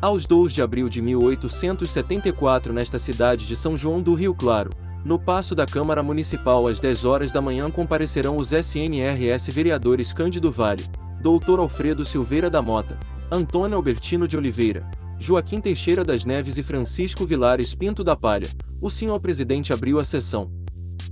Aos 0.00 0.24
2 0.24 0.54
de 0.54 0.62
abril 0.62 0.88
de 0.88 1.02
1874 1.02 2.72
nesta 2.72 2.98
cidade 2.98 3.46
de 3.46 3.54
São 3.54 3.76
João 3.76 4.00
do 4.00 4.14
Rio 4.14 4.34
Claro, 4.34 4.70
no 5.04 5.18
passo 5.18 5.54
da 5.54 5.66
Câmara 5.66 6.02
Municipal 6.02 6.66
às 6.66 6.80
10 6.80 7.04
horas 7.04 7.30
da 7.30 7.42
manhã 7.42 7.70
comparecerão 7.70 8.38
os 8.38 8.52
SNRS 8.52 9.48
vereadores 9.52 10.14
Cândido 10.14 10.50
Vale, 10.50 10.84
Dr. 11.20 11.58
Alfredo 11.58 12.06
Silveira 12.06 12.48
da 12.48 12.62
Mota, 12.62 12.98
Antônio 13.30 13.76
Albertino 13.76 14.26
de 14.26 14.36
Oliveira, 14.36 14.90
Joaquim 15.22 15.60
Teixeira 15.60 16.02
das 16.02 16.24
Neves 16.24 16.56
e 16.56 16.62
Francisco 16.62 17.26
Vilares 17.26 17.74
Pinto 17.74 18.02
da 18.02 18.16
Palha. 18.16 18.48
O 18.80 18.88
senhor 18.88 19.20
presidente 19.20 19.70
abriu 19.70 20.00
a 20.00 20.04
sessão. 20.04 20.50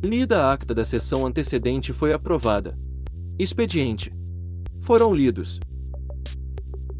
Lida 0.02 0.44
a 0.44 0.52
acta 0.52 0.74
da 0.74 0.82
sessão 0.82 1.26
antecedente 1.26 1.92
foi 1.92 2.14
aprovada. 2.14 2.78
Expediente. 3.38 4.10
Foram 4.80 5.14
lidos. 5.14 5.60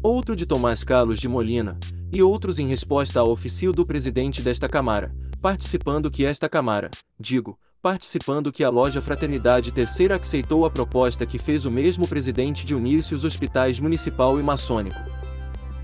Outro 0.03 0.35
de 0.35 0.45
Tomás 0.45 0.83
Carlos 0.83 1.19
de 1.19 1.27
Molina, 1.27 1.79
e 2.13 2.21
outros 2.21 2.59
em 2.59 2.67
resposta 2.67 3.19
ao 3.19 3.31
ofício 3.31 3.71
do 3.71 3.83
presidente 3.83 4.43
desta 4.43 4.69
Câmara, 4.69 5.11
participando 5.41 6.11
que 6.11 6.23
esta 6.23 6.47
Câmara, 6.47 6.91
digo, 7.19 7.57
participando 7.81 8.51
que 8.51 8.63
a 8.63 8.69
loja 8.69 9.01
Fraternidade 9.01 9.71
Terceira 9.71 10.15
aceitou 10.15 10.63
a 10.63 10.69
proposta 10.69 11.25
que 11.25 11.39
fez 11.39 11.65
o 11.65 11.71
mesmo 11.71 12.07
presidente 12.07 12.67
de 12.67 12.75
unir-se 12.75 13.15
os 13.15 13.23
hospitais 13.23 13.79
municipal 13.79 14.39
e 14.39 14.43
maçônico. 14.43 14.99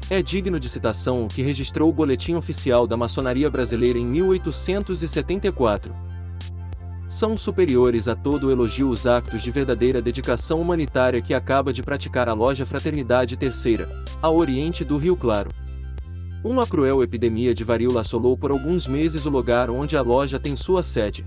É 0.07 0.21
digno 0.21 0.59
de 0.59 0.69
citação 0.69 1.25
o 1.25 1.27
que 1.27 1.41
registrou 1.41 1.89
o 1.89 1.93
Boletim 1.93 2.35
Oficial 2.35 2.85
da 2.85 2.95
Maçonaria 2.95 3.49
Brasileira 3.49 3.97
em 3.97 4.05
1874. 4.05 5.95
São 7.09 7.35
superiores 7.35 8.07
a 8.07 8.15
todo 8.15 8.51
elogio 8.51 8.87
os 8.87 9.07
actos 9.07 9.41
de 9.41 9.49
verdadeira 9.49 10.03
dedicação 10.03 10.61
humanitária 10.61 11.23
que 11.23 11.33
acaba 11.33 11.73
de 11.73 11.81
praticar 11.81 12.29
a 12.29 12.33
loja 12.33 12.67
Fraternidade 12.67 13.35
Terceira, 13.35 13.89
ao 14.21 14.37
oriente 14.37 14.85
do 14.85 14.95
Rio 14.97 15.15
Claro. 15.17 15.49
Uma 16.43 16.67
cruel 16.67 17.01
epidemia 17.01 17.55
de 17.55 17.63
varíola 17.63 18.01
assolou 18.01 18.37
por 18.37 18.51
alguns 18.51 18.85
meses 18.85 19.25
o 19.25 19.31
lugar 19.31 19.71
onde 19.71 19.97
a 19.97 20.01
loja 20.03 20.39
tem 20.39 20.55
sua 20.55 20.83
sede. 20.83 21.25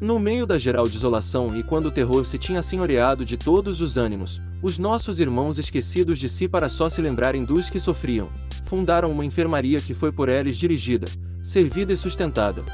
No 0.00 0.18
meio 0.18 0.46
da 0.46 0.56
geral 0.56 0.88
desolação 0.88 1.54
e 1.54 1.62
quando 1.62 1.86
o 1.86 1.90
terror 1.90 2.24
se 2.24 2.38
tinha 2.38 2.62
senhoreado 2.62 3.22
de 3.22 3.36
todos 3.36 3.82
os 3.82 3.98
ânimos, 3.98 4.40
os 4.62 4.78
nossos 4.78 5.20
irmãos 5.20 5.58
esquecidos 5.58 6.18
de 6.18 6.26
si 6.26 6.48
para 6.48 6.70
só 6.70 6.88
se 6.88 7.02
lembrarem 7.02 7.44
dos 7.44 7.68
que 7.68 7.78
sofriam, 7.78 8.30
fundaram 8.64 9.12
uma 9.12 9.26
enfermaria 9.26 9.78
que 9.78 9.92
foi 9.92 10.10
por 10.10 10.30
eles 10.30 10.56
dirigida, 10.56 11.06
servida 11.42 11.92
e 11.92 11.98
sustentada. 11.98 12.64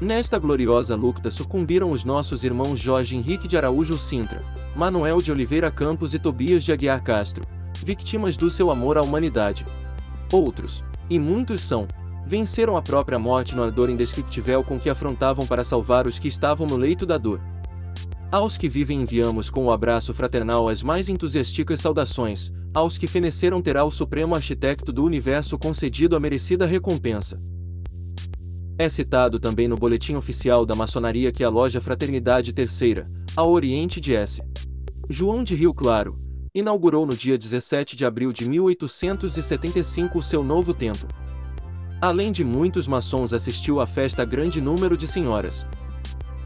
Nesta 0.00 0.38
gloriosa 0.38 0.94
luta 0.94 1.32
sucumbiram 1.32 1.90
os 1.90 2.04
nossos 2.04 2.44
irmãos 2.44 2.78
Jorge 2.78 3.16
Henrique 3.16 3.48
de 3.48 3.56
Araújo 3.56 3.98
Sintra, 3.98 4.44
Manuel 4.76 5.18
de 5.18 5.32
Oliveira 5.32 5.68
Campos 5.68 6.14
e 6.14 6.18
Tobias 6.18 6.62
de 6.62 6.70
Aguiar 6.70 7.02
Castro, 7.02 7.44
vítimas 7.84 8.36
do 8.36 8.52
seu 8.52 8.70
amor 8.70 8.96
à 8.96 9.02
humanidade. 9.02 9.66
Outros, 10.32 10.84
e 11.10 11.18
muitos 11.18 11.60
são, 11.62 11.88
venceram 12.26 12.76
a 12.76 12.82
própria 12.82 13.18
morte 13.18 13.54
no 13.54 13.62
ardor 13.62 13.88
indescritível 13.88 14.64
com 14.64 14.80
que 14.80 14.90
afrontavam 14.90 15.46
para 15.46 15.62
salvar 15.62 16.08
os 16.08 16.18
que 16.18 16.26
estavam 16.26 16.66
no 16.66 16.76
leito 16.76 17.06
da 17.06 17.16
dor. 17.16 17.40
Aos 18.32 18.58
que 18.58 18.68
vivem 18.68 19.00
enviamos 19.00 19.48
com 19.48 19.66
o 19.66 19.70
abraço 19.70 20.12
fraternal 20.12 20.68
as 20.68 20.82
mais 20.82 21.08
entusiásticas 21.08 21.80
saudações, 21.80 22.50
aos 22.74 22.98
que 22.98 23.06
feneceram 23.06 23.62
terá 23.62 23.84
o 23.84 23.90
supremo 23.92 24.34
arquiteto 24.34 24.92
do 24.92 25.04
universo 25.04 25.56
concedido 25.56 26.16
a 26.16 26.20
merecida 26.20 26.66
recompensa. 26.66 27.40
É 28.76 28.88
citado 28.88 29.38
também 29.38 29.68
no 29.68 29.76
boletim 29.76 30.16
oficial 30.16 30.66
da 30.66 30.74
maçonaria 30.74 31.30
que 31.30 31.44
a 31.44 31.48
loja 31.48 31.80
Fraternidade 31.80 32.52
Terceira, 32.52 33.08
ao 33.36 33.50
Oriente 33.50 34.00
de 34.00 34.14
S. 34.14 34.42
João 35.08 35.44
de 35.44 35.54
Rio 35.54 35.72
Claro, 35.72 36.18
inaugurou 36.52 37.06
no 37.06 37.14
dia 37.14 37.38
17 37.38 37.94
de 37.94 38.04
abril 38.04 38.32
de 38.32 38.48
1875 38.48 40.18
o 40.18 40.22
seu 40.22 40.42
novo 40.42 40.74
templo. 40.74 41.08
Além 42.00 42.30
de 42.30 42.44
muitos 42.44 42.86
maçons 42.86 43.32
assistiu 43.32 43.80
à 43.80 43.86
festa 43.86 44.24
grande 44.24 44.60
número 44.60 44.98
de 44.98 45.06
senhoras. 45.06 45.66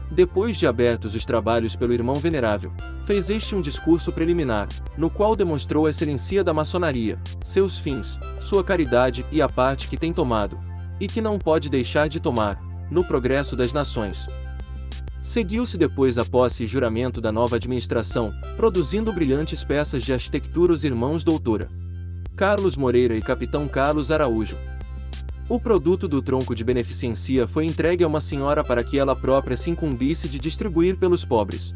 Depois 0.09 0.57
de 0.57 0.65
abertos 0.65 1.13
os 1.13 1.25
trabalhos 1.25 1.75
pelo 1.75 1.93
irmão 1.93 2.15
venerável, 2.15 2.71
fez 3.05 3.29
este 3.29 3.53
um 3.53 3.61
discurso 3.61 4.11
preliminar, 4.13 4.67
no 4.97 5.09
qual 5.09 5.35
demonstrou 5.35 5.85
a 5.85 5.89
excelência 5.89 6.43
da 6.43 6.53
maçonaria, 6.53 7.19
seus 7.43 7.79
fins, 7.79 8.17
sua 8.39 8.63
caridade 8.63 9.25
e 9.31 9.41
a 9.41 9.49
parte 9.49 9.89
que 9.89 9.97
tem 9.97 10.13
tomado, 10.13 10.57
e 10.99 11.07
que 11.07 11.21
não 11.21 11.37
pode 11.37 11.69
deixar 11.69 12.07
de 12.07 12.19
tomar, 12.19 12.61
no 12.89 13.03
progresso 13.03 13.55
das 13.55 13.73
nações. 13.73 14.27
Seguiu-se 15.21 15.77
depois 15.77 16.17
a 16.17 16.25
posse 16.25 16.63
e 16.63 16.67
juramento 16.67 17.21
da 17.21 17.31
nova 17.31 17.57
administração, 17.57 18.33
produzindo 18.55 19.13
brilhantes 19.13 19.63
peças 19.63 20.03
de 20.03 20.13
arquitetura 20.13 20.73
os 20.73 20.83
irmãos 20.83 21.23
doutora 21.23 21.69
Carlos 22.35 22.75
Moreira 22.75 23.15
e 23.15 23.21
capitão 23.21 23.67
Carlos 23.67 24.11
Araújo. 24.11 24.57
O 25.51 25.59
produto 25.59 26.07
do 26.07 26.21
tronco 26.21 26.55
de 26.55 26.63
beneficência 26.63 27.45
foi 27.45 27.65
entregue 27.65 28.05
a 28.05 28.07
uma 28.07 28.21
senhora 28.21 28.63
para 28.63 28.85
que 28.85 28.97
ela 28.97 29.13
própria 29.13 29.57
se 29.57 29.69
incumbisse 29.69 30.29
de 30.29 30.39
distribuir 30.39 30.95
pelos 30.95 31.25
pobres. 31.25 31.75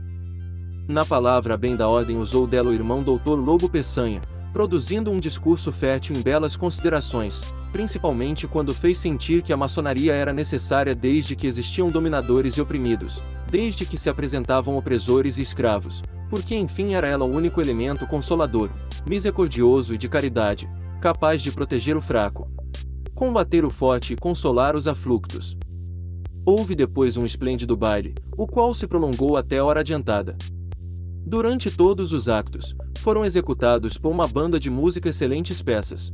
Na 0.87 1.03
palavra 1.03 1.57
bem 1.57 1.75
da 1.75 1.85
ordem 1.85 2.17
usou 2.17 2.47
dela 2.47 2.69
o 2.69 2.73
irmão 2.73 3.03
doutor 3.03 3.35
Lobo 3.37 3.67
Peçanha, 3.67 4.21
produzindo 4.53 5.11
um 5.11 5.19
discurso 5.19 5.73
fértil 5.73 6.15
em 6.15 6.21
belas 6.21 6.55
considerações, 6.55 7.41
principalmente 7.73 8.47
quando 8.47 8.73
fez 8.73 8.97
sentir 8.97 9.41
que 9.41 9.51
a 9.51 9.57
maçonaria 9.57 10.13
era 10.13 10.31
necessária 10.31 10.95
desde 10.95 11.35
que 11.35 11.45
existiam 11.45 11.89
dominadores 11.89 12.55
e 12.55 12.61
oprimidos, 12.61 13.21
desde 13.51 13.85
que 13.85 13.97
se 13.97 14.09
apresentavam 14.09 14.77
opressores 14.77 15.37
e 15.37 15.41
escravos, 15.41 16.01
porque 16.29 16.55
enfim 16.55 16.93
era 16.93 17.07
ela 17.07 17.25
o 17.25 17.35
único 17.35 17.59
elemento 17.59 18.07
consolador, 18.07 18.69
misericordioso 19.05 19.93
e 19.93 19.97
de 19.97 20.07
caridade, 20.07 20.65
capaz 21.01 21.41
de 21.41 21.51
proteger 21.51 21.97
o 21.97 22.01
fraco, 22.01 22.54
combater 23.15 23.63
o 23.63 23.69
forte 23.69 24.13
e 24.13 24.17
consolar 24.17 24.75
os 24.75 24.89
afluctos. 24.89 25.57
Houve 26.45 26.75
depois 26.75 27.15
um 27.15 27.25
esplêndido 27.25 27.75
baile, 27.77 28.13
o 28.37 28.45
qual 28.45 28.73
se 28.73 28.85
prolongou 28.85 29.37
até 29.37 29.63
hora 29.63 29.79
adiantada. 29.79 30.37
Durante 31.25 31.71
todos 31.71 32.11
os 32.11 32.27
actos, 32.27 32.75
foram 32.99 33.23
executados 33.23 33.97
por 33.97 34.11
uma 34.11 34.27
banda 34.27 34.59
de 34.59 34.69
música 34.69 35.09
excelentes 35.09 35.61
peças. 35.61 36.13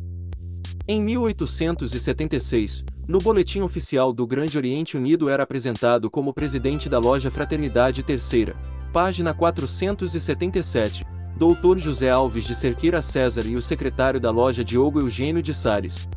Em 0.88 1.01
1876, 1.01 2.86
no 3.08 3.17
Boletim 3.17 3.62
Oficial 3.62 4.13
do 4.13 4.27
Grande 4.27 4.58
Oriente 4.58 4.96
Unido 4.96 5.27
era 5.27 5.41
apresentado 5.41 6.10
como 6.10 6.34
presidente 6.34 6.88
da 6.88 7.00
loja 7.00 7.31
Fraternidade 7.31 8.03
Terceira, 8.03 8.55
página 8.93 9.34
477, 9.34 11.03
Dr. 11.36 11.77
José 11.79 12.12
Alves 12.12 12.43
de 12.43 12.53
Cerqueira 12.53 13.01
César 13.01 13.46
e 13.48 13.55
o 13.55 13.62
secretário 13.62 14.20
da 14.20 14.29
loja 14.29 14.63
Diogo 14.63 15.00
Eugênio 15.00 15.41
de 15.41 15.53
Sales. 15.53 16.08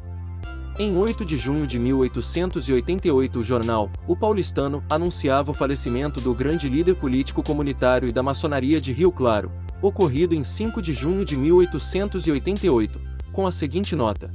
Em 0.77 0.97
8 0.97 1.25
de 1.25 1.37
junho 1.37 1.69
de 1.69 1.79
1888 1.79 3.39
o 3.39 3.45
jornal, 3.45 3.89
O 4.09 4.17
Paulistano, 4.17 4.83
anunciava 4.91 5.53
o 5.53 5.55
falecimento 5.55 6.21
do 6.21 6.35
grande 6.35 6.69
líder 6.69 6.97
político 6.97 7.45
comunitário 7.45 8.09
e 8.09 8.13
da 8.13 8.25
maçonaria 8.25 8.81
de 8.81 8.93
Rio 8.93 9.13
Claro, 9.13 9.53
ocorrido 9.81 10.35
em 10.35 10.43
5 10.43 10.83
de 10.83 10.93
junho 10.93 11.25
de 11.25 11.37
1888, 11.37 13.01
com 13.33 13.47
a 13.47 13.53
seguinte 13.53 13.95
nota. 13.95 14.33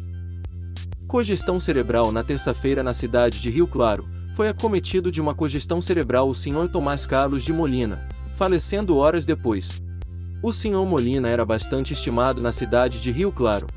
Cogestão 1.09 1.59
cerebral 1.59 2.09
na 2.09 2.23
terça-feira 2.23 2.81
na 2.81 2.93
cidade 2.93 3.41
de 3.41 3.49
Rio 3.49 3.67
Claro, 3.67 4.07
foi 4.33 4.47
acometido 4.47 5.11
de 5.11 5.19
uma 5.19 5.35
cogestão 5.35 5.81
cerebral 5.81 6.29
o 6.29 6.33
Sr. 6.33 6.69
Tomás 6.71 7.05
Carlos 7.05 7.43
de 7.43 7.51
Molina, 7.51 8.07
falecendo 8.37 8.95
horas 8.95 9.25
depois. 9.25 9.83
O 10.41 10.53
Sr. 10.53 10.85
Molina 10.87 11.27
era 11.27 11.43
bastante 11.43 11.91
estimado 11.91 12.41
na 12.41 12.53
cidade 12.53 13.01
de 13.01 13.11
Rio 13.11 13.29
Claro. 13.29 13.67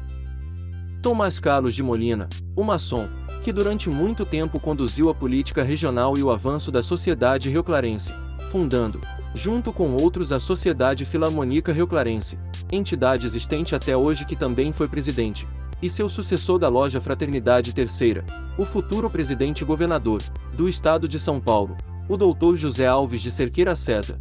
Tomás 1.02 1.40
Carlos 1.40 1.74
de 1.74 1.82
Molina, 1.82 2.28
o 2.54 2.62
maçom, 2.62 3.08
que 3.42 3.52
durante 3.52 3.90
muito 3.90 4.24
tempo 4.24 4.60
conduziu 4.60 5.08
a 5.08 5.14
política 5.14 5.64
regional 5.64 6.16
e 6.16 6.22
o 6.22 6.30
avanço 6.30 6.70
da 6.70 6.80
sociedade 6.80 7.50
rioclarense, 7.50 8.14
fundando, 8.52 9.00
junto 9.34 9.72
com 9.72 9.96
outros 9.96 10.30
a 10.30 10.38
Sociedade 10.38 11.04
Filarmônica 11.04 11.72
Rioclarense, 11.72 12.38
entidade 12.70 13.26
existente 13.26 13.74
até 13.74 13.96
hoje 13.96 14.24
que 14.24 14.36
também 14.36 14.72
foi 14.72 14.86
presidente, 14.86 15.44
e 15.82 15.90
seu 15.90 16.08
sucessor 16.08 16.56
da 16.56 16.68
loja 16.68 17.00
Fraternidade 17.00 17.74
Terceira, 17.74 18.24
o 18.56 18.64
futuro 18.64 19.10
presidente 19.10 19.64
governador, 19.64 20.22
do 20.56 20.68
estado 20.68 21.08
de 21.08 21.18
São 21.18 21.40
Paulo, 21.40 21.76
o 22.08 22.16
doutor 22.16 22.56
José 22.56 22.86
Alves 22.86 23.20
de 23.20 23.32
Cerqueira 23.32 23.74
César. 23.74 24.20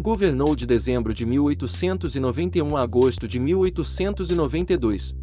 Governou 0.00 0.56
de 0.56 0.66
dezembro 0.66 1.14
de 1.14 1.24
1891 1.24 2.76
a 2.76 2.82
agosto 2.82 3.28
de 3.28 3.38
1892. 3.38 5.14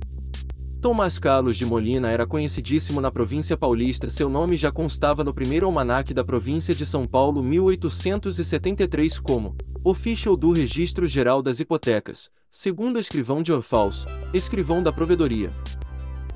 Tomás 0.86 1.18
Carlos 1.18 1.58
de 1.58 1.66
Molina 1.66 2.12
era 2.12 2.28
conhecidíssimo 2.28 3.02
na 3.02 3.10
província 3.10 3.58
paulista. 3.58 4.08
Seu 4.08 4.30
nome 4.30 4.56
já 4.56 4.72
constava 4.72 5.24
no 5.24 5.34
primeiro 5.34 5.66
almanaque 5.66 6.14
da 6.14 6.24
província 6.24 6.76
de 6.76 6.86
São 6.86 7.08
Paulo 7.08 7.42
1873 7.42 9.18
como 9.18 9.56
Official 9.84 10.38
do 10.38 10.52
Registro 10.54 11.08
Geral 11.08 11.42
das 11.42 11.60
Hipotecas, 11.60 12.30
segundo 12.52 13.00
escrivão 13.00 13.42
de 13.42 13.52
Orfalso, 13.52 14.06
escrivão 14.32 14.84
da 14.84 14.94
Provedoria. 14.94 15.52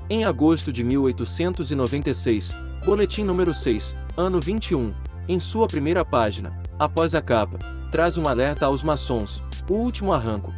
Em 0.08 0.24
agosto 0.24 0.72
de 0.72 0.82
1896, 0.82 2.52
boletim 2.84 3.22
número 3.22 3.54
6, 3.54 3.94
ano 4.16 4.40
21, 4.40 4.92
em 5.28 5.38
sua 5.38 5.68
primeira 5.68 6.04
página, 6.04 6.60
após 6.76 7.14
a 7.14 7.22
capa, 7.22 7.56
traz 7.92 8.18
um 8.18 8.26
alerta 8.26 8.66
aos 8.66 8.82
maçons, 8.82 9.44
o 9.68 9.74
último 9.74 10.12
arranco, 10.12 10.52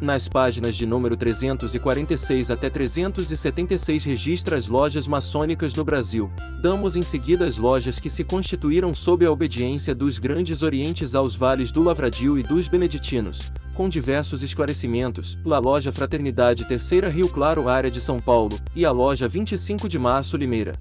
nas 0.00 0.28
páginas 0.28 0.76
de 0.76 0.84
número 0.84 1.16
346 1.16 2.50
até 2.50 2.68
376 2.68 4.04
registra 4.04 4.56
as 4.56 4.68
lojas 4.68 5.08
maçônicas 5.08 5.74
no 5.74 5.84
Brasil. 5.84 6.30
Damos 6.60 6.96
em 6.96 7.02
seguida 7.02 7.46
as 7.46 7.56
lojas 7.56 7.98
que 7.98 8.10
se 8.10 8.22
constituíram 8.22 8.94
sob 8.94 9.24
a 9.24 9.32
obediência 9.32 9.94
dos 9.94 10.18
Grandes 10.18 10.62
Orientes 10.62 11.14
aos 11.14 11.34
vales 11.34 11.72
do 11.72 11.82
Lavradio 11.82 12.38
e 12.38 12.42
dos 12.42 12.68
Beneditinos, 12.68 13.52
com 13.74 13.88
diversos 13.88 14.42
esclarecimentos, 14.42 15.38
a 15.44 15.58
loja 15.58 15.90
Fraternidade 15.90 16.66
Terceira 16.66 17.08
Rio 17.08 17.28
Claro 17.28 17.68
área 17.68 17.90
de 17.90 18.00
São 18.00 18.20
Paulo, 18.20 18.58
e 18.74 18.84
a 18.84 18.90
loja 18.90 19.26
25 19.26 19.88
de 19.88 19.98
Março 19.98 20.36
Limeira. 20.36 20.74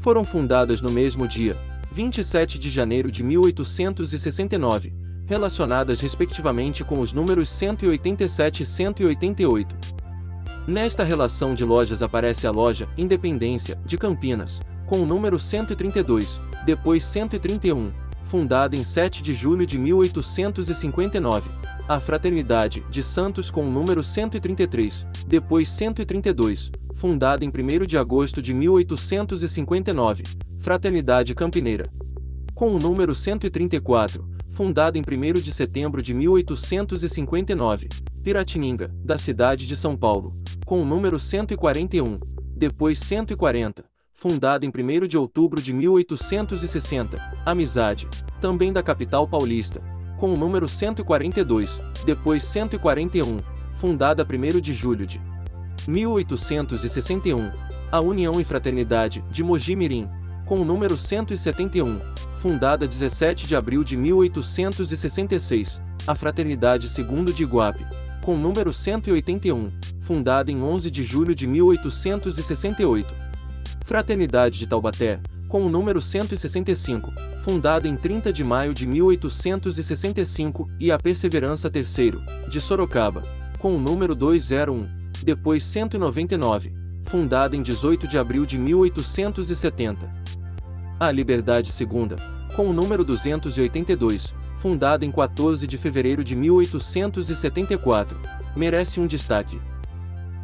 Foram 0.00 0.24
fundadas 0.24 0.80
no 0.80 0.90
mesmo 0.90 1.28
dia, 1.28 1.56
27 1.92 2.58
de 2.58 2.70
janeiro 2.70 3.10
de 3.10 3.22
1869, 3.22 4.92
relacionadas 5.30 6.00
respectivamente 6.00 6.82
com 6.82 6.98
os 6.98 7.12
números 7.12 7.48
187 7.50 8.64
e 8.64 8.66
188. 8.66 9.76
Nesta 10.66 11.04
relação 11.04 11.54
de 11.54 11.64
lojas 11.64 12.02
aparece 12.02 12.48
a 12.48 12.50
loja 12.50 12.88
Independência, 12.98 13.80
de 13.86 13.96
Campinas, 13.96 14.60
com 14.88 15.00
o 15.00 15.06
número 15.06 15.38
132, 15.38 16.40
depois 16.66 17.04
131, 17.04 17.92
fundada 18.24 18.74
em 18.74 18.82
7 18.82 19.22
de 19.22 19.32
julho 19.32 19.64
de 19.64 19.78
1859, 19.78 21.48
a 21.88 22.00
Fraternidade 22.00 22.84
de 22.90 23.00
Santos 23.00 23.52
com 23.52 23.62
o 23.62 23.70
número 23.70 24.02
133, 24.02 25.06
depois 25.28 25.68
132, 25.68 26.72
fundada 26.92 27.44
em 27.44 27.48
1 27.48 27.86
de 27.86 27.96
agosto 27.96 28.42
de 28.42 28.52
1859, 28.52 30.24
Fraternidade 30.58 31.36
Campineira. 31.36 31.86
Com 32.52 32.74
o 32.74 32.78
número 32.80 33.14
134, 33.14 34.29
fundada 34.60 34.98
em 34.98 35.00
1 35.00 35.40
de 35.40 35.54
setembro 35.54 36.02
de 36.02 36.12
1859, 36.12 37.88
Piratininga, 38.22 38.94
da 39.02 39.16
cidade 39.16 39.66
de 39.66 39.74
São 39.74 39.96
Paulo, 39.96 40.36
com 40.66 40.82
o 40.82 40.84
número 40.84 41.18
141, 41.18 42.20
depois 42.54 42.98
140, 42.98 43.82
fundada 44.12 44.66
em 44.66 44.68
1 44.68 45.08
de 45.08 45.16
outubro 45.16 45.62
de 45.62 45.72
1860, 45.72 47.16
Amizade, 47.46 48.06
também 48.38 48.70
da 48.70 48.82
capital 48.82 49.26
paulista, 49.26 49.80
com 50.18 50.34
o 50.34 50.36
número 50.36 50.68
142, 50.68 51.80
depois 52.04 52.44
141, 52.44 53.38
fundada 53.72 54.22
1 54.22 54.60
de 54.60 54.74
julho 54.74 55.06
de 55.06 55.18
1861, 55.88 57.50
a 57.90 57.98
União 58.02 58.38
e 58.38 58.44
Fraternidade, 58.44 59.24
de 59.30 59.42
Mogi 59.42 59.74
Mirim, 59.74 60.06
com 60.44 60.60
o 60.60 60.66
número 60.66 60.98
171, 60.98 62.09
fundada 62.40 62.88
17 62.88 63.46
de 63.46 63.54
abril 63.54 63.84
de 63.84 63.98
1866, 63.98 65.78
a 66.06 66.14
Fraternidade 66.14 66.88
Segundo 66.88 67.34
de 67.34 67.42
Iguape, 67.42 67.86
com 68.22 68.34
o 68.34 68.38
número 68.38 68.72
181, 68.72 69.70
fundada 70.00 70.50
em 70.50 70.62
11 70.62 70.90
de 70.90 71.04
julho 71.04 71.34
de 71.34 71.46
1868. 71.46 73.14
Fraternidade 73.84 74.58
de 74.58 74.66
Taubaté, 74.66 75.20
com 75.48 75.66
o 75.66 75.68
número 75.68 76.00
165, 76.00 77.12
fundada 77.42 77.86
em 77.86 77.94
30 77.94 78.32
de 78.32 78.42
maio 78.42 78.72
de 78.72 78.86
1865, 78.86 80.66
e 80.80 80.90
a 80.90 80.98
Perseverança 80.98 81.68
Terceiro, 81.68 82.22
de 82.48 82.58
Sorocaba, 82.58 83.22
com 83.58 83.76
o 83.76 83.78
número 83.78 84.14
201, 84.14 84.88
depois 85.22 85.62
199, 85.62 86.72
fundada 87.04 87.54
em 87.54 87.60
18 87.60 88.08
de 88.08 88.16
abril 88.16 88.46
de 88.46 88.56
1870 88.56 90.19
a 91.00 91.10
Liberdade 91.10 91.72
Segunda, 91.72 92.16
com 92.54 92.68
o 92.68 92.74
número 92.74 93.02
282, 93.02 94.34
fundada 94.58 95.02
em 95.02 95.10
14 95.10 95.66
de 95.66 95.78
fevereiro 95.78 96.22
de 96.22 96.36
1874, 96.36 98.20
merece 98.54 99.00
um 99.00 99.06
destaque. 99.06 99.58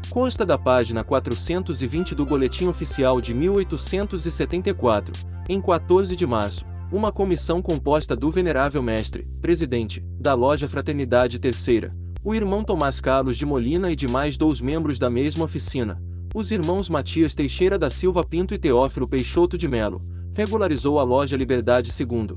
Consta 0.08 0.46
da 0.46 0.56
página 0.56 1.04
420 1.04 2.14
do 2.14 2.24
Boletim 2.24 2.68
Oficial 2.68 3.20
de 3.20 3.34
1874, 3.34 5.12
em 5.46 5.60
14 5.60 6.16
de 6.16 6.26
março, 6.26 6.64
uma 6.90 7.12
comissão 7.12 7.60
composta 7.60 8.16
do 8.16 8.30
Venerável 8.30 8.82
Mestre, 8.82 9.28
presidente, 9.42 10.02
da 10.18 10.32
Loja 10.32 10.66
Fraternidade 10.66 11.38
Terceira, 11.38 11.94
o 12.24 12.34
irmão 12.34 12.64
Tomás 12.64 12.98
Carlos 12.98 13.36
de 13.36 13.44
Molina 13.44 13.92
e 13.92 13.96
de 13.96 14.08
mais 14.08 14.38
dois 14.38 14.62
membros 14.62 14.98
da 14.98 15.10
mesma 15.10 15.44
oficina, 15.44 16.02
os 16.34 16.50
irmãos 16.50 16.88
Matias 16.88 17.34
Teixeira 17.34 17.78
da 17.78 17.90
Silva 17.90 18.24
Pinto 18.24 18.54
e 18.54 18.58
Teófilo 18.58 19.06
Peixoto 19.06 19.58
de 19.58 19.68
Melo, 19.68 20.15
regularizou 20.36 21.00
a 21.00 21.02
loja 21.02 21.34
Liberdade 21.34 21.90
II. 21.98 22.36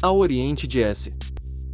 Ao 0.00 0.16
Oriente 0.16 0.66
de 0.66 0.82
S. 0.82 1.12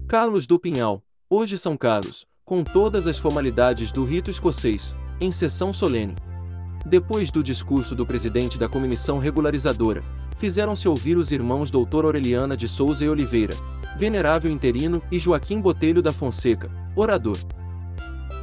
Carlos 0.08 0.48
do 0.48 0.58
Pinhal, 0.58 1.00
hoje 1.30 1.56
São 1.56 1.76
Carlos, 1.76 2.26
com 2.44 2.64
todas 2.64 3.06
as 3.06 3.20
formalidades 3.20 3.92
do 3.92 4.04
rito 4.04 4.32
escocês, 4.32 4.96
em 5.20 5.30
sessão 5.30 5.72
solene. 5.72 6.16
Depois 6.84 7.30
do 7.30 7.40
discurso 7.40 7.94
do 7.94 8.04
presidente 8.04 8.58
da 8.58 8.68
comissão 8.68 9.20
regularizadora, 9.20 10.02
fizeram-se 10.38 10.88
ouvir 10.88 11.16
os 11.16 11.30
irmãos 11.30 11.70
Doutor 11.70 12.04
Aureliana 12.04 12.56
de 12.56 12.66
Souza 12.66 13.04
e 13.04 13.08
Oliveira, 13.08 13.54
Venerável 13.96 14.50
Interino 14.50 15.00
e 15.08 15.20
Joaquim 15.20 15.60
Botelho 15.60 16.02
da 16.02 16.12
Fonseca, 16.12 16.68
orador. 16.96 17.38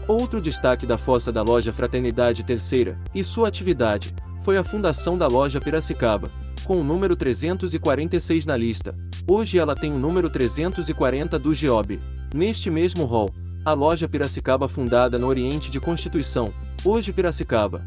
Outro 0.07 0.39
destaque 0.39 0.85
da 0.85 0.97
fossa 0.97 1.29
da 1.29 1.41
loja 1.41 1.73
Fraternidade 1.73 2.41
Terceira, 2.41 2.97
e 3.13 3.21
sua 3.21 3.49
atividade, 3.49 4.15
foi 4.43 4.55
a 4.57 4.63
fundação 4.63 5.17
da 5.17 5.27
loja 5.27 5.59
Piracicaba, 5.59 6.31
com 6.63 6.79
o 6.79 6.83
número 6.83 7.15
346 7.15 8.45
na 8.45 8.55
lista. 8.55 8.95
Hoje 9.27 9.57
ela 9.57 9.75
tem 9.75 9.91
o 9.91 9.99
número 9.99 10.29
340 10.29 11.37
do 11.37 11.53
GEOB. 11.53 11.99
Neste 12.33 12.69
mesmo 12.69 13.05
hall, 13.05 13.29
a 13.63 13.73
loja 13.73 14.07
Piracicaba 14.07 14.67
fundada 14.67 15.19
no 15.19 15.27
Oriente 15.27 15.69
de 15.69 15.79
Constituição, 15.79 16.53
hoje 16.83 17.13
Piracicaba. 17.13 17.85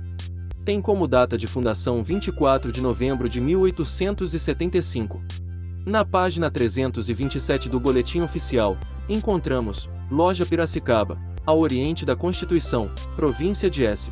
Tem 0.65 0.81
como 0.81 1.09
data 1.09 1.37
de 1.37 1.47
fundação 1.47 2.03
24 2.03 2.71
de 2.71 2.81
novembro 2.81 3.29
de 3.29 3.41
1875. 3.41 5.21
Na 5.85 6.05
página 6.05 6.51
327 6.51 7.69
do 7.69 7.79
Boletim 7.79 8.21
Oficial, 8.21 8.79
encontramos 9.09 9.89
Loja 10.11 10.47
Piracicaba, 10.47 11.19
ao 11.45 11.59
Oriente 11.59 12.07
da 12.07 12.17
Constituição, 12.17 12.91
província 13.17 13.69
de 13.69 13.85
S. 13.85 14.11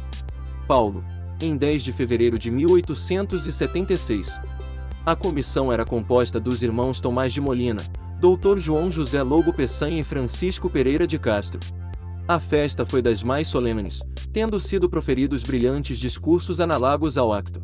Paulo, 0.67 1.05
em 1.41 1.57
10 1.57 1.83
de 1.83 1.93
fevereiro 1.93 2.39
de 2.39 2.51
1876. 2.51 4.39
A 5.05 5.17
comissão 5.17 5.73
era 5.73 5.85
composta 5.85 6.39
dos 6.39 6.63
irmãos 6.63 7.01
Tomás 7.01 7.33
de 7.33 7.41
Molina, 7.41 7.81
Dr. 8.21 8.59
João 8.59 8.89
José 8.89 9.21
Lobo 9.21 9.53
Peçanha 9.53 10.01
e 10.01 10.05
Francisco 10.05 10.71
Pereira 10.71 11.09
de 11.09 11.19
Castro. 11.19 11.59
A 12.29 12.39
festa 12.39 12.87
foi 12.87 13.03
das 13.03 13.21
mais 13.21 13.49
solenes, 13.49 14.01
tendo 14.33 14.61
sido 14.61 14.89
proferidos 14.89 15.43
brilhantes 15.43 15.99
discursos 15.99 16.61
análogos 16.61 17.19
ao 17.19 17.33
acto. 17.33 17.61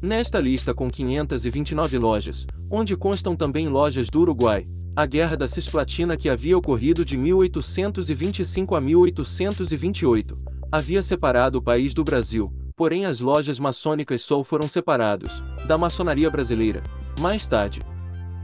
Nesta 0.00 0.40
lista 0.40 0.72
com 0.72 0.88
529 0.88 1.98
lojas, 1.98 2.46
onde 2.70 2.96
constam 2.96 3.36
também 3.36 3.68
lojas 3.68 4.08
do 4.08 4.22
Uruguai, 4.22 4.66
a 4.96 5.04
Guerra 5.04 5.36
da 5.36 5.46
Cisplatina 5.46 6.16
que 6.16 6.30
havia 6.30 6.56
ocorrido 6.56 7.04
de 7.04 7.18
1825 7.18 8.74
a 8.74 8.80
1828, 8.80 10.38
havia 10.72 11.02
separado 11.02 11.58
o 11.58 11.62
país 11.62 11.92
do 11.92 12.02
Brasil, 12.02 12.50
porém 12.76 13.06
as 13.06 13.20
lojas 13.20 13.58
maçônicas 13.58 14.22
só 14.22 14.42
foram 14.42 14.68
separados 14.68 15.42
da 15.66 15.76
maçonaria 15.78 16.30
brasileira. 16.30 16.82
Mais 17.20 17.46
tarde, 17.46 17.80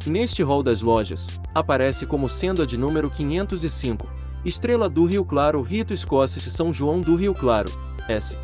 neste 0.07 0.43
rol 0.43 0.63
das 0.63 0.81
lojas, 0.83 1.27
aparece 1.55 2.07
como 2.07 2.29
sendo 2.29 2.63
a 2.63 2.67
de 2.67 2.77
número 2.77 3.11
505, 3.11 4.09
Estrela 4.45 4.89
do 4.89 5.05
Rio 5.05 5.25
Claro 5.25 5.61
Rito 5.63 5.93
Escócia 5.93 6.41
São 6.41 6.73
João 6.73 7.01
do 7.01 7.17
Rio 7.17 7.35
Claro, 7.35 7.71
S. 8.09 8.37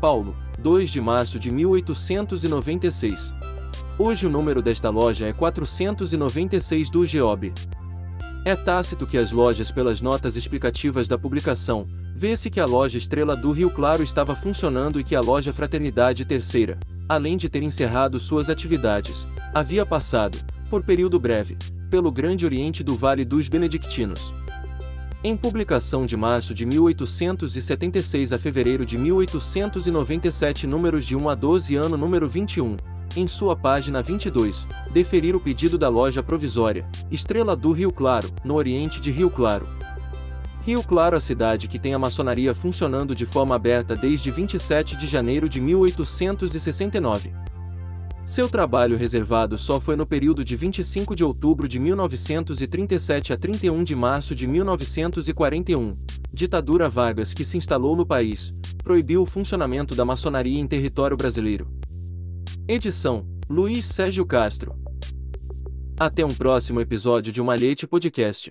Paulo, 0.00 0.36
2 0.58 0.90
de 0.90 1.00
março 1.00 1.38
de 1.38 1.50
1896. 1.50 3.34
Hoje 3.98 4.26
o 4.26 4.30
número 4.30 4.60
desta 4.60 4.90
loja 4.90 5.26
é 5.26 5.32
496 5.32 6.90
do 6.90 7.06
Geob. 7.06 7.52
É 8.44 8.54
tácito 8.54 9.06
que 9.06 9.16
as 9.16 9.32
lojas 9.32 9.70
pelas 9.70 10.00
notas 10.00 10.36
explicativas 10.36 11.08
da 11.08 11.16
publicação, 11.16 11.86
vê-se 12.14 12.48
que 12.48 12.60
a 12.60 12.64
loja 12.64 12.96
Estrela 12.96 13.36
do 13.36 13.50
Rio 13.50 13.70
Claro 13.70 14.02
estava 14.02 14.34
funcionando 14.34 15.00
e 15.00 15.04
que 15.04 15.16
a 15.16 15.20
loja 15.20 15.52
Fraternidade 15.52 16.24
Terceira, 16.24 16.78
além 17.08 17.36
de 17.36 17.48
ter 17.48 17.62
encerrado 17.62 18.20
suas 18.20 18.48
atividades, 18.48 19.26
havia 19.52 19.84
passado, 19.84 20.38
por 20.70 20.82
período 20.82 21.18
breve, 21.18 21.56
pelo 21.90 22.10
Grande 22.10 22.44
Oriente 22.44 22.84
do 22.84 22.96
Vale 22.96 23.24
dos 23.24 23.48
Benedictinos. 23.48 24.32
Em 25.22 25.36
publicação 25.36 26.04
de 26.06 26.16
março 26.16 26.54
de 26.54 26.66
1876 26.66 28.32
a 28.32 28.38
fevereiro 28.38 28.84
de 28.84 28.96
1897 28.98 30.66
números 30.66 31.04
de 31.04 31.16
1 31.16 31.28
a 31.28 31.34
12 31.34 31.76
ano 31.76 31.96
número 31.96 32.28
21, 32.28 32.76
em 33.16 33.26
sua 33.26 33.56
página 33.56 34.02
22, 34.02 34.66
deferir 34.92 35.34
o 35.34 35.40
pedido 35.40 35.78
da 35.78 35.88
loja 35.88 36.22
provisória, 36.22 36.86
Estrela 37.10 37.56
do 37.56 37.72
Rio 37.72 37.92
Claro, 37.92 38.28
no 38.44 38.54
oriente 38.54 39.00
de 39.00 39.10
Rio 39.10 39.30
Claro. 39.30 39.66
Rio 40.64 40.82
Claro 40.82 41.14
a 41.14 41.20
cidade 41.20 41.68
que 41.68 41.78
tem 41.78 41.92
a 41.92 41.98
maçonaria 41.98 42.54
funcionando 42.54 43.14
de 43.14 43.26
forma 43.26 43.54
aberta 43.54 43.94
desde 43.94 44.30
27 44.30 44.96
de 44.96 45.06
janeiro 45.06 45.46
de 45.46 45.60
1869. 45.60 47.34
Seu 48.24 48.48
trabalho 48.48 48.96
reservado 48.96 49.58
só 49.58 49.78
foi 49.78 49.94
no 49.94 50.06
período 50.06 50.42
de 50.42 50.56
25 50.56 51.14
de 51.14 51.22
outubro 51.22 51.68
de 51.68 51.78
1937 51.78 53.34
a 53.34 53.36
31 53.36 53.84
de 53.84 53.94
março 53.94 54.34
de 54.34 54.46
1941. 54.46 55.98
Ditadura 56.32 56.88
Vargas 56.88 57.34
que 57.34 57.44
se 57.44 57.58
instalou 57.58 57.94
no 57.94 58.06
país, 58.06 58.54
proibiu 58.82 59.20
o 59.20 59.26
funcionamento 59.26 59.94
da 59.94 60.06
maçonaria 60.06 60.58
em 60.58 60.66
território 60.66 61.14
brasileiro. 61.14 61.68
Edição: 62.66 63.26
Luiz 63.50 63.84
Sérgio 63.84 64.24
Castro. 64.24 64.74
Até 66.00 66.24
um 66.24 66.34
próximo 66.34 66.80
episódio 66.80 67.30
de 67.30 67.42
Uma 67.42 67.54
Podcast. 67.90 68.50